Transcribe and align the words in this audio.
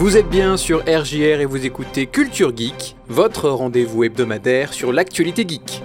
Vous 0.00 0.16
êtes 0.16 0.30
bien 0.30 0.56
sur 0.56 0.78
RJR 0.78 1.40
et 1.40 1.44
vous 1.44 1.66
écoutez 1.66 2.06
Culture 2.06 2.56
Geek, 2.56 2.96
votre 3.08 3.50
rendez-vous 3.50 4.02
hebdomadaire 4.04 4.72
sur 4.72 4.94
l'actualité 4.94 5.44
geek. 5.46 5.82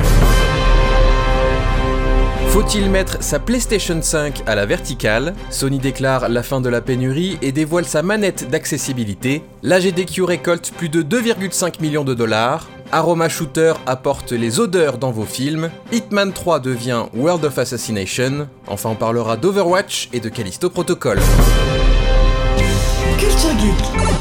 Faut-il 2.48 2.90
mettre 2.90 3.22
sa 3.22 3.40
PlayStation 3.40 4.02
5 4.02 4.44
à 4.48 4.56
la 4.56 4.66
verticale? 4.66 5.34
Sony 5.50 5.80
déclare 5.80 6.30
la 6.30 6.44
fin 6.44 6.62
de 6.62 6.70
la 6.70 6.80
pénurie 6.80 7.38
et 7.42 7.52
dévoile 7.52 7.84
sa 7.84 8.04
manette 8.04 8.50
d'accessibilité. 8.50 9.44
La 9.64 9.82
GDQ 9.82 10.24
récolte 10.24 10.72
plus 10.72 10.88
de 10.88 11.04
2,5 11.04 11.82
millions 11.82 12.06
de 12.06 12.14
dollars. 12.14 12.70
Aroma 12.94 13.28
Shooter 13.28 13.74
apporte 13.86 14.32
les 14.32 14.62
odeurs 14.62 14.98
dans 14.98 15.12
vos 15.12 15.26
films. 15.26 15.70
Hitman 15.92 16.32
3 16.32 16.62
devient 16.62 17.04
World 17.14 17.44
of 17.44 17.58
Assassination. 17.58 18.48
Enfin, 18.68 18.92
on 18.92 18.96
parlera 18.96 19.36
d'Overwatch 19.36 20.08
et 20.14 20.22
de 20.22 20.30
Callisto 20.30 20.70
Protocol. 20.70 21.20
Culture 23.18 23.58
Geek. 23.58 24.15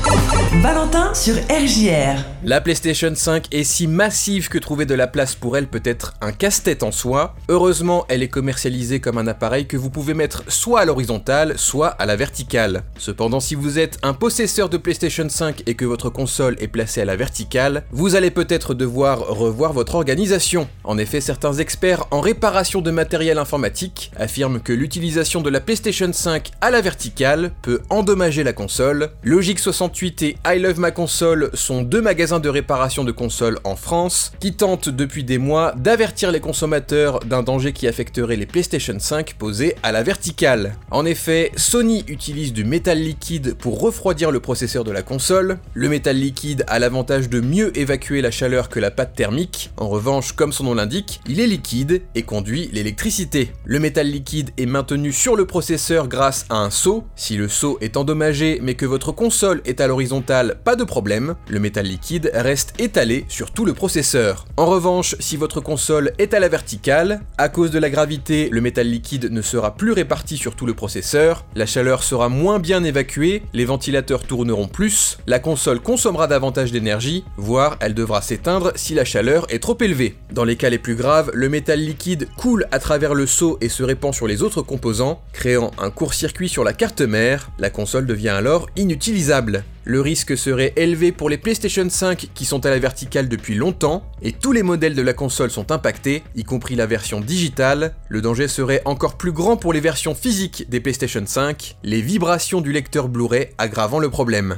Valentin 0.60 1.12
sur 1.14 1.34
RJR. 1.34 2.22
La 2.42 2.60
PlayStation 2.60 3.12
5 3.14 3.46
est 3.52 3.64
si 3.64 3.86
massive 3.86 4.48
que 4.48 4.58
trouver 4.58 4.86
de 4.86 4.94
la 4.94 5.06
place 5.06 5.34
pour 5.34 5.56
elle 5.56 5.66
peut 5.66 5.82
être 5.84 6.14
un 6.20 6.32
casse-tête 6.32 6.82
en 6.82 6.92
soi. 6.92 7.34
Heureusement, 7.48 8.04
elle 8.08 8.22
est 8.22 8.28
commercialisée 8.28 9.00
comme 9.00 9.18
un 9.18 9.26
appareil 9.26 9.66
que 9.66 9.76
vous 9.76 9.90
pouvez 9.90 10.14
mettre 10.14 10.42
soit 10.48 10.80
à 10.80 10.84
l'horizontale, 10.84 11.58
soit 11.58 11.88
à 11.88 12.06
la 12.06 12.16
verticale. 12.16 12.82
Cependant, 12.98 13.40
si 13.40 13.54
vous 13.54 13.78
êtes 13.78 13.98
un 14.02 14.12
possesseur 14.12 14.68
de 14.68 14.76
PlayStation 14.76 15.28
5 15.28 15.62
et 15.66 15.74
que 15.74 15.84
votre 15.84 16.10
console 16.10 16.56
est 16.60 16.68
placée 16.68 17.00
à 17.00 17.06
la 17.06 17.16
verticale, 17.16 17.84
vous 17.90 18.14
allez 18.14 18.30
peut-être 18.30 18.74
devoir 18.74 19.20
revoir 19.20 19.72
votre 19.72 19.94
organisation. 19.94 20.68
En 20.84 20.98
effet, 20.98 21.20
certains 21.20 21.54
experts 21.54 22.06
en 22.10 22.20
réparation 22.20 22.80
de 22.80 22.90
matériel 22.90 23.38
informatique 23.38 24.12
affirment 24.16 24.60
que 24.60 24.72
l'utilisation 24.72 25.40
de 25.40 25.50
la 25.50 25.60
PlayStation 25.60 26.12
5 26.12 26.50
à 26.60 26.70
la 26.70 26.80
verticale 26.80 27.52
peut 27.62 27.80
endommager 27.90 28.44
la 28.44 28.52
console. 28.52 29.10
Logic 29.22 29.58
68 29.94 30.22
et 30.22 30.36
I 30.44 30.58
Love 30.58 30.80
Ma 30.80 30.90
Console 30.90 31.50
sont 31.54 31.82
deux 31.82 32.02
magasins 32.02 32.40
de 32.40 32.48
réparation 32.48 33.04
de 33.04 33.12
consoles 33.12 33.60
en 33.62 33.76
France 33.76 34.32
qui 34.40 34.52
tentent 34.54 34.88
depuis 34.88 35.22
des 35.22 35.38
mois 35.38 35.72
d'avertir 35.76 36.32
les 36.32 36.40
consommateurs 36.40 37.20
d'un 37.20 37.44
danger 37.44 37.72
qui 37.72 37.86
affecterait 37.86 38.34
les 38.34 38.46
PlayStation 38.46 38.96
5 38.98 39.34
posées 39.34 39.76
à 39.84 39.92
la 39.92 40.02
verticale. 40.02 40.74
En 40.90 41.06
effet, 41.06 41.52
Sony 41.56 42.04
utilise 42.08 42.52
du 42.52 42.64
métal 42.64 42.98
liquide 42.98 43.54
pour 43.54 43.80
refroidir 43.80 44.32
le 44.32 44.40
processeur 44.40 44.82
de 44.82 44.90
la 44.90 45.02
console. 45.02 45.58
Le 45.74 45.88
métal 45.88 46.16
liquide 46.16 46.64
a 46.66 46.80
l'avantage 46.80 47.28
de 47.28 47.40
mieux 47.40 47.76
évacuer 47.78 48.20
la 48.20 48.32
chaleur 48.32 48.68
que 48.70 48.80
la 48.80 48.90
pâte 48.90 49.14
thermique. 49.14 49.70
En 49.76 49.88
revanche, 49.88 50.32
comme 50.32 50.52
son 50.52 50.64
nom 50.64 50.74
l'indique, 50.74 51.20
il 51.28 51.38
est 51.38 51.46
liquide 51.46 52.02
et 52.16 52.22
conduit 52.22 52.68
l'électricité. 52.72 53.52
Le 53.64 53.78
métal 53.78 54.08
liquide 54.08 54.50
est 54.58 54.66
maintenu 54.66 55.12
sur 55.12 55.36
le 55.36 55.46
processeur 55.46 56.08
grâce 56.08 56.46
à 56.50 56.56
un 56.56 56.70
seau. 56.70 57.04
Si 57.14 57.36
le 57.36 57.48
seau 57.48 57.78
est 57.80 57.96
endommagé 57.96 58.58
mais 58.60 58.74
que 58.74 58.86
votre 58.86 59.12
console 59.12 59.62
est 59.64 59.80
à 59.80 59.83
l'horizontale, 59.86 60.56
pas 60.64 60.76
de 60.76 60.84
problème, 60.84 61.34
le 61.48 61.60
métal 61.60 61.86
liquide 61.86 62.30
reste 62.34 62.74
étalé 62.78 63.24
sur 63.28 63.50
tout 63.50 63.64
le 63.64 63.74
processeur. 63.74 64.46
En 64.56 64.66
revanche, 64.66 65.16
si 65.20 65.36
votre 65.36 65.60
console 65.60 66.12
est 66.18 66.34
à 66.34 66.40
la 66.40 66.48
verticale, 66.48 67.20
à 67.38 67.48
cause 67.48 67.70
de 67.70 67.78
la 67.78 67.90
gravité, 67.90 68.48
le 68.50 68.60
métal 68.60 68.86
liquide 68.86 69.30
ne 69.30 69.42
sera 69.42 69.74
plus 69.76 69.92
réparti 69.92 70.36
sur 70.36 70.56
tout 70.56 70.66
le 70.66 70.74
processeur, 70.74 71.44
la 71.54 71.66
chaleur 71.66 72.02
sera 72.02 72.28
moins 72.28 72.58
bien 72.58 72.84
évacuée, 72.84 73.42
les 73.52 73.64
ventilateurs 73.64 74.24
tourneront 74.24 74.68
plus, 74.68 75.18
la 75.26 75.38
console 75.38 75.80
consommera 75.80 76.26
davantage 76.26 76.72
d'énergie, 76.72 77.24
voire 77.36 77.76
elle 77.80 77.94
devra 77.94 78.22
s'éteindre 78.22 78.72
si 78.76 78.94
la 78.94 79.04
chaleur 79.04 79.46
est 79.50 79.62
trop 79.62 79.76
élevée. 79.80 80.16
Dans 80.32 80.44
les 80.44 80.56
cas 80.56 80.70
les 80.70 80.78
plus 80.78 80.94
graves, 80.94 81.30
le 81.34 81.48
métal 81.48 81.80
liquide 81.80 82.28
coule 82.36 82.66
à 82.70 82.78
travers 82.78 83.14
le 83.14 83.26
seau 83.26 83.58
et 83.60 83.68
se 83.68 83.82
répand 83.82 84.14
sur 84.14 84.26
les 84.26 84.42
autres 84.42 84.62
composants, 84.62 85.20
créant 85.32 85.70
un 85.78 85.90
court-circuit 85.90 86.48
sur 86.48 86.64
la 86.64 86.72
carte 86.72 87.00
mère, 87.00 87.50
la 87.58 87.70
console 87.70 88.06
devient 88.06 88.28
alors 88.30 88.68
inutilisable. 88.76 89.64
Le 89.86 90.00
risque 90.00 90.34
serait 90.36 90.72
élevé 90.76 91.12
pour 91.12 91.28
les 91.28 91.36
PlayStation 91.36 91.86
5 91.90 92.30
qui 92.32 92.46
sont 92.46 92.64
à 92.64 92.70
la 92.70 92.78
verticale 92.78 93.28
depuis 93.28 93.54
longtemps, 93.54 94.02
et 94.22 94.32
tous 94.32 94.52
les 94.52 94.62
modèles 94.62 94.94
de 94.94 95.02
la 95.02 95.12
console 95.12 95.50
sont 95.50 95.70
impactés, 95.72 96.22
y 96.34 96.42
compris 96.42 96.74
la 96.74 96.86
version 96.86 97.20
digitale. 97.20 97.94
Le 98.08 98.22
danger 98.22 98.48
serait 98.48 98.80
encore 98.86 99.18
plus 99.18 99.32
grand 99.32 99.58
pour 99.58 99.74
les 99.74 99.80
versions 99.80 100.14
physiques 100.14 100.70
des 100.70 100.80
PlayStation 100.80 101.22
5, 101.26 101.76
les 101.82 102.00
vibrations 102.00 102.62
du 102.62 102.72
lecteur 102.72 103.08
Blu-ray 103.08 103.50
aggravant 103.58 103.98
le 103.98 104.08
problème. 104.08 104.56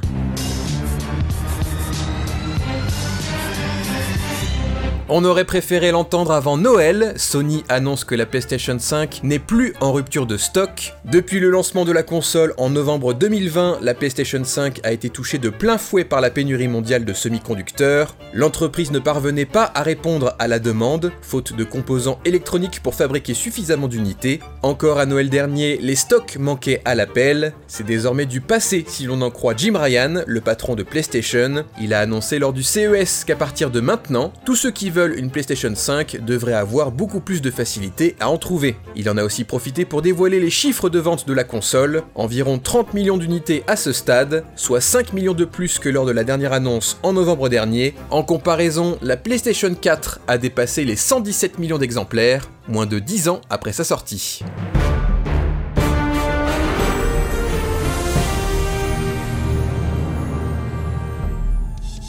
On 5.09 5.23
aurait 5.23 5.45
préféré 5.45 5.91
l'entendre 5.91 6.33
avant 6.33 6.57
Noël, 6.57 7.13
Sony 7.15 7.63
annonce 7.69 8.03
que 8.03 8.13
la 8.13 8.25
PlayStation 8.25 8.77
5 8.77 9.21
n'est 9.23 9.39
plus 9.39 9.73
en 9.79 9.93
rupture 9.93 10.25
de 10.25 10.35
stock. 10.35 10.95
Depuis 11.05 11.39
le 11.39 11.49
lancement 11.49 11.85
de 11.85 11.93
la 11.93 12.03
console 12.03 12.53
en 12.57 12.69
novembre 12.69 13.13
2020, 13.13 13.77
la 13.81 13.93
PlayStation 13.93 14.43
5 14.43 14.81
a 14.83 14.91
été 14.91 15.09
touchée 15.09 15.37
de 15.37 15.49
plein 15.49 15.77
fouet 15.77 16.03
par 16.03 16.19
la 16.19 16.29
pénurie 16.29 16.67
mondiale 16.67 17.05
de 17.05 17.13
semi-conducteurs. 17.13 18.17
L'entreprise 18.33 18.91
ne 18.91 18.99
parvenait 18.99 19.45
pas 19.45 19.71
à 19.75 19.81
répondre 19.81 20.35
à 20.39 20.49
la 20.49 20.59
demande, 20.59 21.13
faute 21.21 21.55
de 21.55 21.63
composants 21.63 22.19
électroniques 22.25 22.81
pour 22.83 22.93
fabriquer 22.93 23.33
suffisamment 23.33 23.87
d'unités. 23.87 24.41
Encore 24.61 24.99
à 24.99 25.05
Noël 25.05 25.29
dernier, 25.29 25.77
les 25.77 25.95
stocks 25.95 26.35
manquaient 26.37 26.81
à 26.83 26.95
l'appel. 26.95 27.53
C'est 27.67 27.85
désormais 27.85 28.25
du 28.25 28.41
passé 28.41 28.83
si 28.85 29.05
l'on 29.05 29.21
en 29.21 29.31
croit 29.31 29.53
Jim 29.55 29.77
Ryan, 29.77 30.23
le 30.27 30.41
patron 30.41 30.75
de 30.75 30.83
PlayStation. 30.83 31.63
Il 31.79 31.93
a 31.93 32.01
annoncé 32.01 32.39
lors 32.39 32.51
du 32.51 32.63
CES 32.63 33.23
qu'à 33.23 33.37
partir 33.37 33.71
de 33.71 33.79
maintenant, 33.79 34.33
tous 34.43 34.57
ceux 34.57 34.71
qui 34.71 34.89
une 35.05 35.29
PlayStation 35.29 35.73
5 35.73 36.25
devrait 36.25 36.53
avoir 36.53 36.91
beaucoup 36.91 37.19
plus 37.19 37.41
de 37.41 37.51
facilité 37.51 38.15
à 38.19 38.29
en 38.29 38.37
trouver. 38.37 38.75
Il 38.95 39.09
en 39.09 39.17
a 39.17 39.23
aussi 39.23 39.43
profité 39.43 39.85
pour 39.85 40.01
dévoiler 40.01 40.39
les 40.39 40.49
chiffres 40.49 40.89
de 40.89 40.99
vente 40.99 41.27
de 41.27 41.33
la 41.33 41.43
console, 41.43 42.03
environ 42.15 42.57
30 42.57 42.93
millions 42.93 43.17
d'unités 43.17 43.63
à 43.67 43.75
ce 43.75 43.93
stade, 43.93 44.43
soit 44.55 44.81
5 44.81 45.13
millions 45.13 45.33
de 45.33 45.45
plus 45.45 45.79
que 45.79 45.89
lors 45.89 46.05
de 46.05 46.11
la 46.11 46.23
dernière 46.23 46.53
annonce 46.53 46.97
en 47.03 47.13
novembre 47.13 47.49
dernier. 47.49 47.93
En 48.09 48.23
comparaison, 48.23 48.97
la 49.01 49.17
PlayStation 49.17 49.73
4 49.73 50.21
a 50.27 50.37
dépassé 50.37 50.83
les 50.83 50.95
117 50.95 51.59
millions 51.59 51.77
d'exemplaires, 51.77 52.49
moins 52.67 52.85
de 52.85 52.99
10 52.99 53.29
ans 53.29 53.41
après 53.49 53.73
sa 53.73 53.83
sortie. 53.83 54.41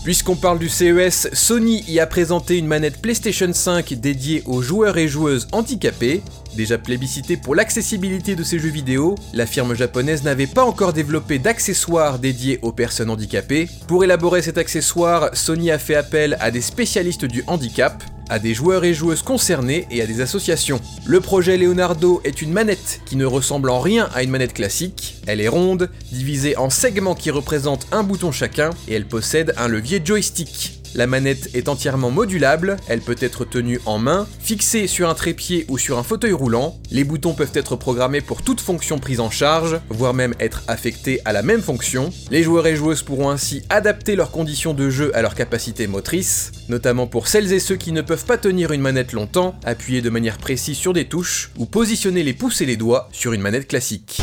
Puisqu'on 0.08 0.36
parle 0.36 0.58
du 0.58 0.70
CES, 0.70 1.28
Sony 1.34 1.84
y 1.86 2.00
a 2.00 2.06
présenté 2.06 2.56
une 2.56 2.66
manette 2.66 3.02
PlayStation 3.02 3.52
5 3.52 3.92
dédiée 3.92 4.42
aux 4.46 4.62
joueurs 4.62 4.96
et 4.96 5.06
joueuses 5.06 5.46
handicapés. 5.52 6.22
Déjà 6.56 6.78
plébiscité 6.78 7.36
pour 7.36 7.54
l'accessibilité 7.54 8.34
de 8.34 8.42
ses 8.42 8.58
jeux 8.58 8.70
vidéo, 8.70 9.16
la 9.34 9.44
firme 9.44 9.74
japonaise 9.74 10.22
n'avait 10.22 10.46
pas 10.46 10.64
encore 10.64 10.94
développé 10.94 11.38
d'accessoires 11.38 12.18
dédiés 12.18 12.58
aux 12.62 12.72
personnes 12.72 13.10
handicapées. 13.10 13.68
Pour 13.86 14.02
élaborer 14.02 14.40
cet 14.40 14.56
accessoire, 14.56 15.28
Sony 15.34 15.70
a 15.70 15.78
fait 15.78 15.94
appel 15.96 16.38
à 16.40 16.50
des 16.50 16.62
spécialistes 16.62 17.26
du 17.26 17.44
handicap, 17.46 18.02
à 18.28 18.38
des 18.38 18.54
joueurs 18.54 18.84
et 18.84 18.94
joueuses 18.94 19.22
concernés 19.22 19.86
et 19.90 20.02
à 20.02 20.06
des 20.06 20.20
associations. 20.20 20.80
Le 21.04 21.20
projet 21.20 21.56
Leonardo 21.56 22.20
est 22.24 22.42
une 22.42 22.52
manette 22.52 23.00
qui 23.06 23.16
ne 23.16 23.24
ressemble 23.24 23.70
en 23.70 23.80
rien 23.80 24.08
à 24.14 24.22
une 24.22 24.30
manette 24.30 24.54
classique. 24.54 25.16
Elle 25.26 25.40
est 25.40 25.48
ronde, 25.48 25.90
divisée 26.12 26.56
en 26.56 26.70
segments 26.70 27.14
qui 27.14 27.30
représentent 27.30 27.86
un 27.92 28.02
bouton 28.02 28.32
chacun, 28.32 28.70
et 28.86 28.94
elle 28.94 29.06
possède 29.06 29.54
un 29.56 29.68
levier 29.68 30.00
joystick. 30.04 30.77
La 30.94 31.06
manette 31.06 31.50
est 31.54 31.68
entièrement 31.68 32.10
modulable, 32.10 32.76
elle 32.88 33.00
peut 33.00 33.16
être 33.20 33.44
tenue 33.44 33.80
en 33.86 33.98
main, 33.98 34.26
fixée 34.40 34.86
sur 34.86 35.08
un 35.08 35.14
trépied 35.14 35.64
ou 35.68 35.78
sur 35.78 35.98
un 35.98 36.02
fauteuil 36.02 36.32
roulant. 36.32 36.78
Les 36.90 37.04
boutons 37.04 37.34
peuvent 37.34 37.52
être 37.54 37.76
programmés 37.76 38.20
pour 38.20 38.42
toute 38.42 38.60
fonction 38.60 38.98
prise 38.98 39.20
en 39.20 39.30
charge, 39.30 39.80
voire 39.88 40.14
même 40.14 40.34
être 40.40 40.62
affectés 40.68 41.20
à 41.24 41.32
la 41.32 41.42
même 41.42 41.62
fonction. 41.62 42.10
Les 42.30 42.42
joueurs 42.42 42.66
et 42.66 42.76
joueuses 42.76 43.02
pourront 43.02 43.30
ainsi 43.30 43.62
adapter 43.68 44.16
leurs 44.16 44.30
conditions 44.30 44.74
de 44.74 44.90
jeu 44.90 45.14
à 45.14 45.22
leur 45.22 45.34
capacité 45.34 45.86
motrice, 45.86 46.52
notamment 46.68 47.06
pour 47.06 47.28
celles 47.28 47.52
et 47.52 47.60
ceux 47.60 47.76
qui 47.76 47.92
ne 47.92 48.02
peuvent 48.02 48.24
pas 48.24 48.38
tenir 48.38 48.72
une 48.72 48.80
manette 48.80 49.12
longtemps, 49.12 49.54
appuyer 49.64 50.02
de 50.02 50.10
manière 50.10 50.38
précise 50.38 50.76
sur 50.76 50.92
des 50.92 51.06
touches, 51.06 51.50
ou 51.58 51.66
positionner 51.66 52.22
les 52.22 52.34
pouces 52.34 52.60
et 52.60 52.66
les 52.66 52.76
doigts 52.76 53.08
sur 53.12 53.32
une 53.32 53.42
manette 53.42 53.68
classique. 53.68 54.22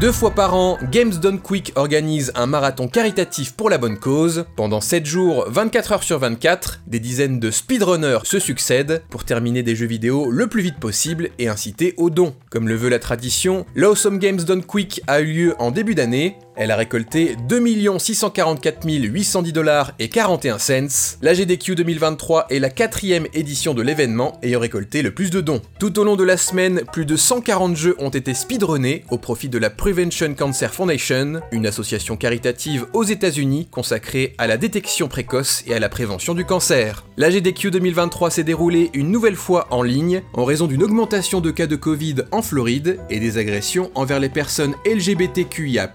Deux 0.00 0.10
fois 0.10 0.32
par 0.32 0.54
an, 0.54 0.76
Games 0.90 1.14
Done 1.14 1.38
Quick 1.38 1.72
organise 1.76 2.32
un 2.34 2.46
marathon 2.46 2.88
caritatif 2.88 3.52
pour 3.52 3.70
la 3.70 3.78
bonne 3.78 3.96
cause. 3.96 4.44
Pendant 4.56 4.80
7 4.80 5.06
jours, 5.06 5.46
24 5.48 5.92
heures 5.92 6.02
sur 6.02 6.18
24, 6.18 6.82
des 6.88 6.98
dizaines 6.98 7.38
de 7.38 7.50
speedrunners 7.52 8.18
se 8.24 8.40
succèdent 8.40 9.04
pour 9.08 9.24
terminer 9.24 9.62
des 9.62 9.76
jeux 9.76 9.86
vidéo 9.86 10.30
le 10.32 10.48
plus 10.48 10.62
vite 10.62 10.80
possible 10.80 11.30
et 11.38 11.48
inciter 11.48 11.94
aux 11.96 12.10
dons. 12.10 12.34
Comme 12.50 12.68
le 12.68 12.74
veut 12.74 12.88
la 12.90 12.98
tradition, 12.98 13.66
l'Awesome 13.76 14.18
Games 14.18 14.42
Done 14.42 14.64
Quick 14.64 15.00
a 15.06 15.20
eu 15.20 15.32
lieu 15.32 15.54
en 15.60 15.70
début 15.70 15.94
d'année. 15.94 16.36
Elle 16.56 16.70
a 16.70 16.76
récolté 16.76 17.36
2 17.48 17.98
644 17.98 18.86
810 18.86 19.52
dollars 19.52 19.92
et 19.98 20.08
41 20.08 20.58
cents. 20.58 21.16
La 21.20 21.34
GDQ 21.34 21.74
2023 21.74 22.46
est 22.50 22.60
la 22.60 22.70
quatrième 22.70 23.26
édition 23.34 23.74
de 23.74 23.82
l'événement 23.82 24.38
ayant 24.42 24.60
récolté 24.60 25.02
le 25.02 25.12
plus 25.12 25.30
de 25.30 25.40
dons. 25.40 25.60
Tout 25.80 25.98
au 25.98 26.04
long 26.04 26.14
de 26.14 26.22
la 26.22 26.36
semaine, 26.36 26.82
plus 26.92 27.06
de 27.06 27.16
140 27.16 27.76
jeux 27.76 27.96
ont 27.98 28.10
été 28.10 28.34
speedrunnés 28.34 29.04
au 29.10 29.18
profit 29.18 29.48
de 29.48 29.58
la 29.58 29.70
Prevention 29.70 30.34
Cancer 30.34 30.72
Foundation, 30.72 31.40
une 31.50 31.66
association 31.66 32.16
caritative 32.16 32.86
aux 32.92 33.04
États-Unis 33.04 33.66
consacrée 33.70 34.34
à 34.38 34.46
la 34.46 34.56
détection 34.56 35.08
précoce 35.08 35.64
et 35.66 35.74
à 35.74 35.80
la 35.80 35.88
prévention 35.88 36.34
du 36.34 36.44
cancer. 36.44 37.04
La 37.16 37.30
GDQ 37.30 37.72
2023 37.72 38.30
s'est 38.30 38.44
déroulée 38.44 38.90
une 38.94 39.10
nouvelle 39.10 39.36
fois 39.36 39.66
en 39.70 39.82
ligne 39.82 40.22
en 40.34 40.44
raison 40.44 40.66
d'une 40.66 40.82
augmentation 40.82 41.40
de 41.40 41.50
cas 41.50 41.66
de 41.66 41.76
Covid 41.76 42.16
en 42.30 42.42
Floride 42.42 42.98
et 43.10 43.18
des 43.18 43.38
agressions 43.38 43.90
envers 43.94 44.20
les 44.20 44.28
personnes 44.28 44.74
LGBTQIA+, 44.86 45.90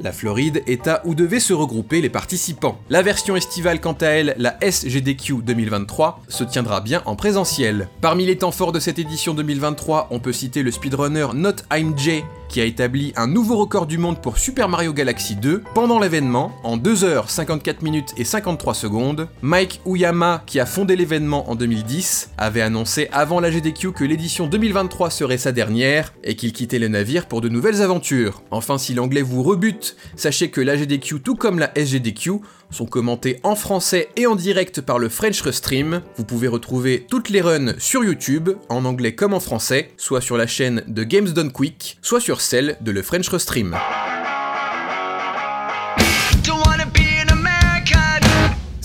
la 0.00 0.12
Floride, 0.12 0.62
état 0.66 1.02
où 1.04 1.14
devaient 1.14 1.40
se 1.40 1.52
regrouper 1.52 2.00
les 2.00 2.08
participants. 2.08 2.78
La 2.90 3.02
version 3.02 3.36
estivale, 3.36 3.80
quant 3.80 3.96
à 4.00 4.06
elle, 4.06 4.34
la 4.38 4.56
SGDQ 4.60 5.42
2023, 5.42 6.22
se 6.28 6.44
tiendra 6.44 6.80
bien 6.80 7.02
en 7.06 7.16
présentiel. 7.16 7.88
Parmi 8.00 8.26
les 8.26 8.38
temps 8.38 8.52
forts 8.52 8.72
de 8.72 8.80
cette 8.80 8.98
édition 8.98 9.34
2023, 9.34 10.08
on 10.10 10.20
peut 10.20 10.32
citer 10.32 10.62
le 10.62 10.70
speedrunner 10.70 11.28
Not 11.34 11.56
I'm 11.72 11.96
J 11.96 12.24
qui 12.48 12.60
a 12.60 12.64
établi 12.64 13.12
un 13.16 13.26
nouveau 13.26 13.56
record 13.56 13.86
du 13.86 13.98
monde 13.98 14.20
pour 14.20 14.38
Super 14.38 14.68
Mario 14.68 14.92
Galaxy 14.92 15.36
2 15.36 15.62
pendant 15.74 15.98
l'événement 15.98 16.52
en 16.64 16.76
2h 16.76 17.28
54 17.28 17.82
minutes 17.82 18.14
et 18.16 18.24
53 18.24 18.74
secondes. 18.74 19.28
Mike 19.42 19.80
Uyama, 19.86 20.42
qui 20.46 20.60
a 20.60 20.66
fondé 20.66 20.96
l'événement 20.96 21.50
en 21.50 21.54
2010, 21.54 22.30
avait 22.38 22.62
annoncé 22.62 23.08
avant 23.12 23.40
la 23.40 23.50
GDQ 23.50 23.92
que 23.92 24.04
l'édition 24.04 24.46
2023 24.46 25.10
serait 25.10 25.38
sa 25.38 25.52
dernière 25.52 26.12
et 26.24 26.36
qu'il 26.36 26.52
quittait 26.52 26.78
le 26.78 26.88
navire 26.88 27.26
pour 27.26 27.40
de 27.40 27.48
nouvelles 27.48 27.82
aventures. 27.82 28.42
Enfin, 28.50 28.78
si 28.78 28.94
l'anglais 28.94 29.22
vous 29.22 29.42
rebute, 29.42 29.96
sachez 30.16 30.50
que 30.50 30.60
la 30.60 30.76
GDQ 30.76 31.20
tout 31.20 31.36
comme 31.36 31.58
la 31.58 31.70
SGDQ 31.76 32.40
sont 32.70 32.86
commentés 32.86 33.40
en 33.42 33.54
français 33.54 34.08
et 34.16 34.26
en 34.26 34.36
direct 34.36 34.80
par 34.80 34.98
le 34.98 35.08
French 35.08 35.40
Restream. 35.40 36.02
Vous 36.16 36.24
pouvez 36.24 36.48
retrouver 36.48 37.06
toutes 37.08 37.30
les 37.30 37.40
runs 37.40 37.74
sur 37.78 38.04
YouTube, 38.04 38.50
en 38.68 38.84
anglais 38.84 39.14
comme 39.14 39.34
en 39.34 39.40
français, 39.40 39.90
soit 39.96 40.20
sur 40.20 40.36
la 40.36 40.46
chaîne 40.46 40.82
de 40.86 41.02
Games 41.04 41.28
Done 41.28 41.52
Quick, 41.52 41.98
soit 42.02 42.20
sur 42.20 42.37
celle 42.40 42.76
de 42.80 42.90
le 42.90 43.02
French 43.02 43.28
Restream. 43.28 43.76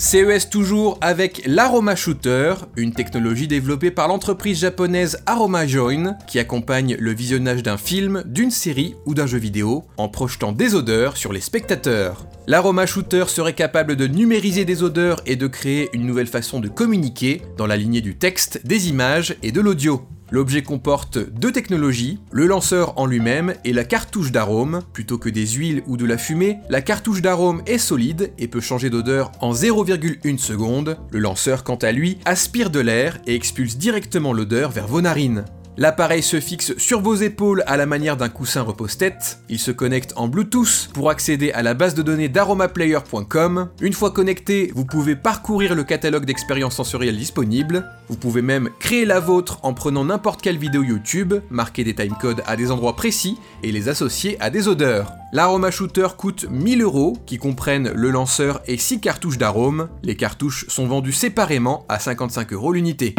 CES 0.04 0.50
toujours 0.50 0.98
avec 1.00 1.42
l'Aroma 1.46 1.96
Shooter, 1.96 2.54
une 2.76 2.92
technologie 2.92 3.48
développée 3.48 3.90
par 3.90 4.06
l'entreprise 4.06 4.60
japonaise 4.60 5.18
Aroma 5.24 5.66
Join 5.66 6.18
qui 6.26 6.38
accompagne 6.38 6.94
le 7.00 7.12
visionnage 7.12 7.62
d'un 7.62 7.78
film, 7.78 8.22
d'une 8.26 8.50
série 8.50 8.94
ou 9.06 9.14
d'un 9.14 9.26
jeu 9.26 9.38
vidéo 9.38 9.84
en 9.96 10.08
projetant 10.08 10.52
des 10.52 10.74
odeurs 10.74 11.16
sur 11.16 11.32
les 11.32 11.40
spectateurs. 11.40 12.26
L'Aroma 12.46 12.84
Shooter 12.84 13.24
serait 13.28 13.54
capable 13.54 13.96
de 13.96 14.06
numériser 14.06 14.64
des 14.64 14.82
odeurs 14.82 15.22
et 15.24 15.36
de 15.36 15.46
créer 15.46 15.88
une 15.94 16.06
nouvelle 16.06 16.26
façon 16.26 16.60
de 16.60 16.68
communiquer 16.68 17.40
dans 17.56 17.66
la 17.66 17.76
lignée 17.76 18.02
du 18.02 18.16
texte, 18.16 18.60
des 18.64 18.90
images 18.90 19.34
et 19.42 19.52
de 19.52 19.60
l'audio. 19.62 20.06
L'objet 20.34 20.62
comporte 20.62 21.16
deux 21.16 21.52
technologies, 21.52 22.18
le 22.32 22.46
lanceur 22.46 22.98
en 22.98 23.06
lui-même 23.06 23.54
et 23.64 23.72
la 23.72 23.84
cartouche 23.84 24.32
d'arôme. 24.32 24.80
Plutôt 24.92 25.16
que 25.16 25.28
des 25.28 25.46
huiles 25.46 25.84
ou 25.86 25.96
de 25.96 26.04
la 26.04 26.18
fumée, 26.18 26.58
la 26.68 26.82
cartouche 26.82 27.22
d'arôme 27.22 27.62
est 27.66 27.78
solide 27.78 28.32
et 28.36 28.48
peut 28.48 28.60
changer 28.60 28.90
d'odeur 28.90 29.30
en 29.40 29.52
0,1 29.52 30.38
seconde. 30.38 30.98
Le 31.12 31.20
lanceur, 31.20 31.62
quant 31.62 31.76
à 31.76 31.92
lui, 31.92 32.18
aspire 32.24 32.70
de 32.70 32.80
l'air 32.80 33.20
et 33.28 33.36
expulse 33.36 33.76
directement 33.76 34.32
l'odeur 34.32 34.72
vers 34.72 34.88
vos 34.88 35.00
narines. 35.00 35.44
L'appareil 35.76 36.22
se 36.22 36.38
fixe 36.38 36.76
sur 36.76 37.00
vos 37.00 37.16
épaules 37.16 37.64
à 37.66 37.76
la 37.76 37.84
manière 37.84 38.16
d'un 38.16 38.28
coussin 38.28 38.62
repose-tête. 38.62 39.40
Il 39.48 39.58
se 39.58 39.72
connecte 39.72 40.12
en 40.14 40.28
Bluetooth 40.28 40.88
pour 40.94 41.10
accéder 41.10 41.50
à 41.50 41.62
la 41.62 41.74
base 41.74 41.96
de 41.96 42.02
données 42.02 42.28
d'aromaplayer.com. 42.28 43.70
Une 43.80 43.92
fois 43.92 44.12
connecté, 44.12 44.70
vous 44.74 44.84
pouvez 44.84 45.16
parcourir 45.16 45.74
le 45.74 45.82
catalogue 45.82 46.26
d'expériences 46.26 46.76
sensorielles 46.76 47.16
disponibles. 47.16 47.84
Vous 48.08 48.16
pouvez 48.16 48.40
même 48.40 48.70
créer 48.78 49.04
la 49.04 49.18
vôtre 49.18 49.58
en 49.64 49.74
prenant 49.74 50.04
n'importe 50.04 50.42
quelle 50.42 50.58
vidéo 50.58 50.84
YouTube, 50.84 51.34
marquer 51.50 51.82
des 51.82 51.94
timecodes 51.94 52.44
à 52.46 52.54
des 52.54 52.70
endroits 52.70 52.94
précis 52.94 53.36
et 53.64 53.72
les 53.72 53.88
associer 53.88 54.36
à 54.38 54.50
des 54.50 54.68
odeurs. 54.68 55.12
L'aroma 55.32 55.72
shooter 55.72 56.06
coûte 56.16 56.46
1000 56.48 56.82
euros, 56.82 57.16
qui 57.26 57.38
comprennent 57.38 57.90
le 57.92 58.10
lanceur 58.10 58.60
et 58.68 58.78
6 58.78 59.00
cartouches 59.00 59.38
d'arôme. 59.38 59.88
Les 60.04 60.14
cartouches 60.14 60.66
sont 60.68 60.86
vendues 60.86 61.12
séparément 61.12 61.84
à 61.88 61.98
55 61.98 62.52
euros 62.52 62.72
l'unité. 62.72 63.16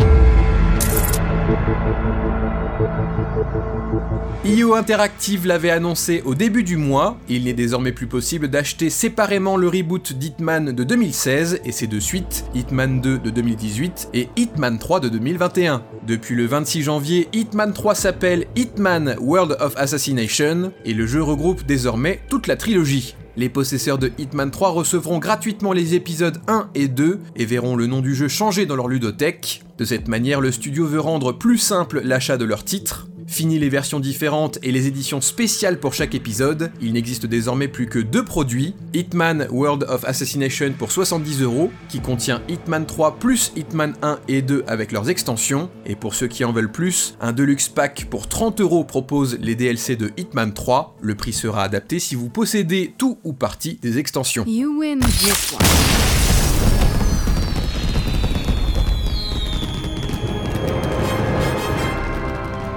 IO 4.46 4.76
Interactive 4.76 5.48
l'avait 5.48 5.72
annoncé 5.72 6.22
au 6.24 6.36
début 6.36 6.64
du 6.64 6.78
mois, 6.78 7.18
il 7.28 7.46
n'est 7.46 7.54
désormais 7.54 7.92
plus 7.92 8.06
possible 8.06 8.48
d'acheter 8.48 8.92
séparément 8.92 9.58
le 9.58 9.68
reboot 9.68 10.14
d'Hitman 10.14 10.72
de 10.72 10.84
2016 10.84 11.62
et 11.66 11.72
ses 11.72 11.88
deux 11.88 12.00
suites, 12.00 12.46
Hitman 12.54 13.02
2 13.02 13.18
de 13.18 13.30
2018 13.32 14.10
et 14.14 14.30
Hitman 14.36 14.78
3 14.78 15.00
de 15.00 15.10
2021. 15.10 15.82
Depuis 16.06 16.36
le 16.36 16.46
26 16.46 16.84
janvier, 16.84 17.28
Hitman 17.34 17.74
3 17.74 17.96
s'appelle 17.96 18.46
Hitman 18.56 19.16
World 19.20 19.58
of 19.60 19.74
Assassination 19.78 20.72
et 20.86 20.94
le 20.94 21.08
jeu 21.08 21.24
regroupe 21.24 21.66
désormais 21.66 22.20
toute 22.30 22.46
la 22.46 22.56
trilogie. 22.56 23.16
Les 23.38 23.50
possesseurs 23.50 23.98
de 23.98 24.12
Hitman 24.20 24.52
3 24.52 24.70
recevront 24.70 25.18
gratuitement 25.18 25.74
les 25.74 25.96
épisodes 25.96 26.40
1 26.48 26.70
et 26.76 26.88
2 26.88 27.20
et 27.36 27.46
verront 27.46 27.76
le 27.76 27.88
nom 27.88 28.02
du 28.02 28.14
jeu 28.14 28.28
changer 28.28 28.68
dans 28.68 28.76
leur 28.76 28.90
ludothèque. 28.90 29.64
De 29.80 29.86
cette 29.86 30.08
manière, 30.08 30.40
le 30.40 30.52
studio 30.52 30.86
veut 30.86 31.00
rendre 31.00 31.32
plus 31.32 31.58
simple 31.58 32.02
l'achat 32.04 32.38
de 32.38 32.46
leurs 32.46 32.64
titres. 32.64 33.08
Fini 33.28 33.58
les 33.58 33.70
versions 33.70 34.00
différentes 34.00 34.60
et 34.62 34.72
les 34.72 34.88
éditions 34.88 35.20
spéciales 35.20 35.80
pour 35.80 35.94
chaque 35.94 36.14
épisode, 36.16 36.72
il 36.80 36.94
n'existe 36.94 37.26
désormais 37.26 37.68
plus 37.68 37.88
que 37.88 38.00
deux 38.00 38.24
produits, 38.24 38.76
Hitman 38.94 39.48
World 39.50 39.84
of 39.90 40.06
Assassination 40.06 40.74
pour 40.78 40.92
70 40.92 41.42
euros, 41.42 41.72
qui 41.90 42.00
contient 42.00 42.42
Hitman 42.48 42.86
3 42.86 43.18
plus 43.18 43.52
Hitman 43.56 43.94
1 44.04 44.20
et 44.28 44.42
2 44.42 44.64
avec 44.68 44.92
leurs 44.92 45.10
extensions, 45.10 45.70
et 45.86 45.96
pour 45.96 46.14
ceux 46.14 46.28
qui 46.28 46.46
en 46.46 46.52
veulent 46.52 46.72
plus, 46.72 47.18
un 47.20 47.34
Deluxe 47.34 47.68
Pack 47.68 48.06
pour 48.10 48.28
30 48.28 48.62
euros 48.62 48.84
propose 48.84 49.38
les 49.42 49.56
DLC 49.56 49.96
de 49.96 50.12
Hitman 50.18 50.54
3, 50.54 50.96
le 51.02 51.16
prix 51.16 51.34
sera 51.34 51.64
adapté 51.64 52.00
si 52.00 52.16
vous 52.16 52.30
possédez 52.30 52.94
tout 52.98 53.18
ou 53.24 53.34
partie 53.34 53.80
des 53.82 53.98
extensions. 53.98 54.46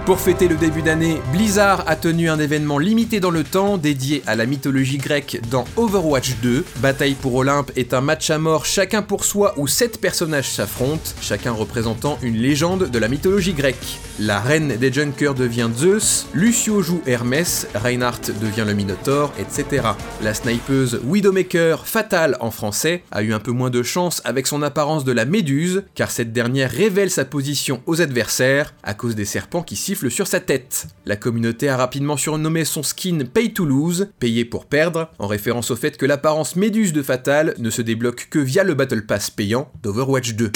Pour 0.08 0.20
fêter 0.20 0.48
le 0.48 0.56
début 0.56 0.80
d'année, 0.80 1.20
Blizzard 1.32 1.84
a 1.86 1.94
tenu 1.94 2.30
un 2.30 2.38
événement 2.38 2.78
limité 2.78 3.20
dans 3.20 3.30
le 3.30 3.44
temps 3.44 3.76
dédié 3.76 4.22
à 4.26 4.36
la 4.36 4.46
mythologie 4.46 4.96
grecque 4.96 5.38
dans 5.50 5.66
Overwatch 5.76 6.36
2. 6.40 6.64
Bataille 6.76 7.12
pour 7.12 7.34
Olympe 7.34 7.70
est 7.76 7.92
un 7.92 8.00
match 8.00 8.30
à 8.30 8.38
mort 8.38 8.64
chacun 8.64 9.02
pour 9.02 9.22
soi 9.22 9.52
où 9.58 9.66
7 9.66 10.00
personnages 10.00 10.48
s'affrontent, 10.48 11.10
chacun 11.20 11.52
représentant 11.52 12.18
une 12.22 12.38
légende 12.38 12.90
de 12.90 12.98
la 12.98 13.08
mythologie 13.08 13.52
grecque. 13.52 13.98
La 14.18 14.40
reine 14.40 14.78
des 14.78 14.90
Junkers 14.90 15.34
devient 15.34 15.68
Zeus, 15.76 16.26
Lucio 16.32 16.80
joue 16.80 17.02
Hermès, 17.06 17.66
Reinhardt 17.74 18.32
devient 18.40 18.64
le 18.66 18.72
Minotaure, 18.72 19.34
etc. 19.38 19.88
La 20.22 20.32
snipeuse 20.32 21.02
Widowmaker, 21.04 21.86
fatale 21.86 22.38
en 22.40 22.50
français, 22.50 23.02
a 23.10 23.22
eu 23.22 23.34
un 23.34 23.40
peu 23.40 23.52
moins 23.52 23.68
de 23.68 23.82
chance 23.82 24.22
avec 24.24 24.46
son 24.46 24.62
apparence 24.62 25.04
de 25.04 25.12
la 25.12 25.26
méduse, 25.26 25.82
car 25.94 26.10
cette 26.10 26.32
dernière 26.32 26.70
révèle 26.70 27.10
sa 27.10 27.26
position 27.26 27.82
aux 27.84 28.00
adversaires 28.00 28.72
à 28.82 28.94
cause 28.94 29.14
des 29.14 29.26
serpents 29.26 29.62
qui 29.62 29.76
sifflent 29.76 29.97
sur 30.08 30.28
sa 30.28 30.38
tête. 30.38 30.86
La 31.04 31.16
communauté 31.16 31.68
a 31.68 31.76
rapidement 31.76 32.16
surnommé 32.16 32.64
son 32.64 32.84
skin 32.84 33.24
Pay 33.32 33.52
to 33.52 33.64
Lose, 33.64 34.08
payé 34.20 34.44
pour 34.44 34.66
perdre, 34.66 35.10
en 35.18 35.26
référence 35.26 35.72
au 35.72 35.76
fait 35.76 35.96
que 35.96 36.06
l'apparence 36.06 36.54
méduse 36.54 36.92
de 36.92 37.02
Fatal 37.02 37.54
ne 37.58 37.70
se 37.70 37.82
débloque 37.82 38.28
que 38.30 38.38
via 38.38 38.62
le 38.62 38.74
Battle 38.74 39.04
Pass 39.04 39.30
payant 39.30 39.72
d'Overwatch 39.82 40.34
2. 40.34 40.52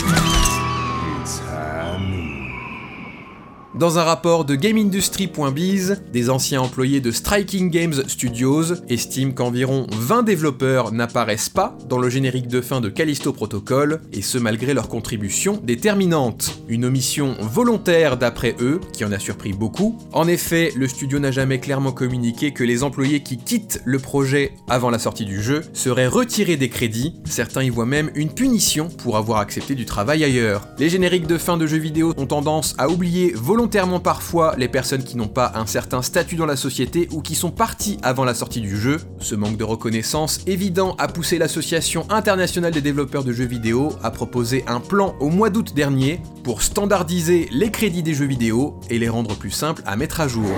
Dans 3.75 3.99
un 3.99 4.05
rapport 4.05 4.45
de 4.45 4.55
GameIndustry.biz, 4.55 6.03
des 6.13 6.29
anciens 6.29 6.61
employés 6.61 7.01
de 7.01 7.11
Striking 7.11 7.71
Games 7.71 7.95
Studios 8.07 8.75
estiment 8.91 9.33
qu'environ 9.33 9.87
20 9.97 10.25
développeurs 10.25 10.93
n'apparaissent 10.93 11.49
pas 11.49 11.79
dans 11.89 11.97
le 11.97 12.11
générique 12.11 12.49
de 12.49 12.61
fin 12.61 12.83
de 12.83 12.91
Callisto 12.91 13.33
Protocol, 13.33 14.03
et 14.13 14.21
ce 14.21 14.37
malgré 14.37 14.75
leur 14.75 14.89
contribution 14.89 15.59
déterminante. 15.65 16.61
Une 16.69 16.85
omission 16.85 17.35
volontaire 17.41 18.19
d'après 18.19 18.55
eux, 18.61 18.79
qui 18.93 19.07
en 19.07 19.13
a 19.13 19.19
surpris 19.19 19.55
beaucoup. 19.55 19.99
En 20.13 20.29
effet, 20.29 20.71
le 20.77 20.87
studio 20.87 21.19
n'a 21.19 21.31
jamais 21.31 21.59
clairement 21.59 21.93
communiqué 21.93 22.53
que 22.53 22.65
les 22.65 22.83
employés 22.83 23.23
qui 23.23 23.39
quittent 23.39 23.81
le 23.87 23.99
projet 23.99 24.53
avant 24.69 24.91
la 24.91 24.99
sortie 24.99 25.25
du 25.25 25.43
jeu 25.43 25.63
seraient 25.73 26.09
retirés 26.09 26.59
des 26.59 26.69
crédits, 26.69 27.15
certains 27.25 27.63
y 27.63 27.71
voient 27.71 27.87
même 27.87 28.11
une 28.17 28.35
punition 28.35 28.91
pour 28.91 29.17
avoir 29.17 29.39
accepté 29.39 29.75
du 29.75 29.87
travail 29.87 30.25
ailleurs. 30.25 30.69
Les 30.79 30.91
génériques 30.91 31.27
de 31.27 31.39
fin 31.39 31.57
de 31.57 31.67
jeux 31.67 31.79
vidéo 31.79 32.13
ont 32.19 32.27
tendance 32.27 32.75
à 32.77 32.91
oublier 32.91 33.33
volontairement 33.35 33.62
volontairement 33.63 34.01
parfois 34.01 34.57
les 34.59 34.67
personnes 34.67 35.05
qui 35.05 35.17
n'ont 35.17 35.29
pas 35.29 35.53
un 35.55 35.67
certain 35.67 36.03
statut 36.03 36.35
dans 36.35 36.47
la 36.47 36.57
société 36.57 37.09
ou 37.13 37.23
qui 37.23 37.37
sont 37.37 37.53
parties 37.53 37.97
avant 38.03 38.25
la 38.25 38.35
sortie 38.35 38.61
du 38.61 38.77
jeu. 38.77 38.99
Ce 39.21 39.37
manque 39.37 39.57
de 39.57 39.63
reconnaissance 39.63 40.41
évident 40.49 40.97
a 40.99 41.07
poussé 41.07 41.39
l'Association 41.39 42.05
internationale 42.11 42.73
des 42.73 42.81
développeurs 42.81 43.23
de 43.23 43.33
jeux 43.33 43.45
vidéo 43.45 43.93
à 44.03 44.11
proposer 44.11 44.65
un 44.67 44.81
plan 44.81 45.15
au 45.21 45.29
mois 45.29 45.49
d'août 45.49 45.75
dernier 45.77 46.21
pour 46.43 46.61
standardiser 46.63 47.49
les 47.53 47.71
crédits 47.71 48.03
des 48.03 48.15
jeux 48.15 48.27
vidéo 48.27 48.81
et 48.91 48.99
les 48.99 49.09
rendre 49.09 49.37
plus 49.37 49.53
simples 49.53 49.83
à 49.87 49.95
mettre 49.95 50.21
à 50.21 50.27
jour. 50.27 50.51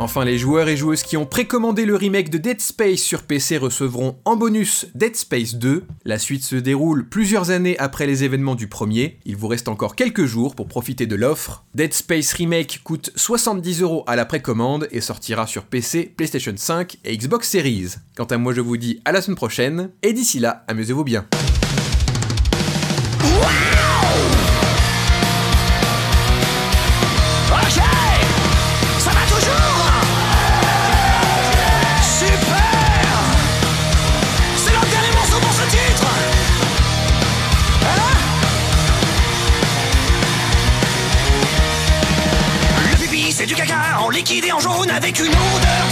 Enfin, 0.00 0.24
les 0.24 0.38
joueurs 0.38 0.70
et 0.70 0.78
joueuses 0.78 1.02
qui 1.02 1.18
ont 1.18 1.26
précommandé 1.26 1.84
le 1.84 1.94
remake 1.94 2.30
de 2.30 2.38
Dead 2.38 2.58
Space 2.58 3.00
sur 3.00 3.24
PC 3.24 3.58
recevront 3.58 4.16
en 4.24 4.34
bonus 4.34 4.86
Dead 4.94 5.14
Space 5.14 5.56
2. 5.56 5.84
La 6.06 6.18
suite 6.18 6.42
se 6.42 6.56
déroule 6.56 7.06
plusieurs 7.06 7.50
années 7.50 7.78
après 7.78 8.06
les 8.06 8.24
événements 8.24 8.54
du 8.54 8.66
premier. 8.66 9.18
Il 9.26 9.36
vous 9.36 9.46
reste 9.46 9.68
encore 9.68 9.96
quelques 9.96 10.24
jours 10.24 10.54
pour 10.54 10.68
profiter 10.68 11.04
de 11.04 11.16
l'offre. 11.16 11.66
Dead 11.74 11.92
Space 11.92 12.32
Remake 12.32 12.80
coûte 12.82 13.12
70 13.14 13.82
euros 13.82 14.04
à 14.06 14.16
la 14.16 14.24
précommande 14.24 14.88
et 14.90 15.02
sortira 15.02 15.46
sur 15.46 15.64
PC, 15.64 16.14
PlayStation 16.16 16.54
5 16.56 16.96
et 17.04 17.14
Xbox 17.14 17.50
Series. 17.50 17.96
Quant 18.16 18.24
à 18.24 18.38
moi, 18.38 18.54
je 18.54 18.62
vous 18.62 18.78
dis 18.78 19.02
à 19.04 19.12
la 19.12 19.20
semaine 19.20 19.36
prochaine 19.36 19.90
et 20.02 20.14
d'ici 20.14 20.38
là, 20.38 20.64
amusez-vous 20.66 21.04
bien. 21.04 21.26
jaune 44.72 44.90
avec 44.90 45.18
une 45.18 45.26
odeur 45.26 45.89